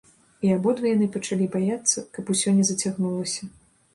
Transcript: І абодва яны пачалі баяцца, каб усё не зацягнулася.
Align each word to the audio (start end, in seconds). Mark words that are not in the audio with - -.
І 0.45 0.49
абодва 0.53 0.87
яны 0.95 1.09
пачалі 1.15 1.45
баяцца, 1.57 2.03
каб 2.17 2.33
усё 2.37 2.53
не 2.61 2.65
зацягнулася. 2.71 3.43